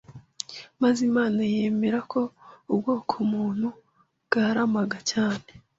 Maze 0.81 0.99
Imana 1.09 1.39
yemera 1.53 1.99
ko 2.11 2.21
ubwoko 2.71 3.13
muntu 3.31 3.67
bwaramaga 4.25 4.97
cyane 5.11 5.47